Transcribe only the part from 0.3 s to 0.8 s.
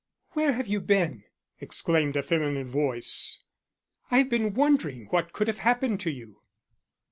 "Where have